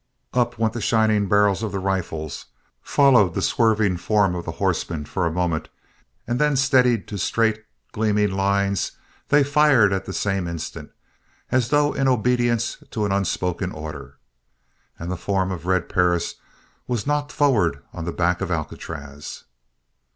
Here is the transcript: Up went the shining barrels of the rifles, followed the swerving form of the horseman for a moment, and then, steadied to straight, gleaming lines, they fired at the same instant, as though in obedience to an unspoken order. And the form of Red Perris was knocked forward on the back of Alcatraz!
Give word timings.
Up 0.33 0.57
went 0.57 0.73
the 0.73 0.81
shining 0.81 1.27
barrels 1.29 1.61
of 1.61 1.71
the 1.71 1.77
rifles, 1.77 2.47
followed 2.81 3.35
the 3.35 3.41
swerving 3.43 3.97
form 3.97 4.33
of 4.33 4.45
the 4.45 4.53
horseman 4.53 5.05
for 5.05 5.27
a 5.27 5.31
moment, 5.31 5.69
and 6.25 6.39
then, 6.39 6.55
steadied 6.55 7.07
to 7.07 7.19
straight, 7.19 7.65
gleaming 7.91 8.31
lines, 8.31 8.93
they 9.29 9.43
fired 9.43 9.93
at 9.93 10.05
the 10.05 10.11
same 10.13 10.47
instant, 10.47 10.89
as 11.51 11.69
though 11.69 11.93
in 11.93 12.07
obedience 12.07 12.77
to 12.89 13.05
an 13.05 13.11
unspoken 13.11 13.71
order. 13.71 14.17
And 14.97 15.11
the 15.11 15.17
form 15.17 15.51
of 15.51 15.67
Red 15.67 15.87
Perris 15.87 16.33
was 16.87 17.05
knocked 17.05 17.31
forward 17.31 17.83
on 17.93 18.05
the 18.05 18.11
back 18.11 18.41
of 18.41 18.49
Alcatraz! 18.49 19.43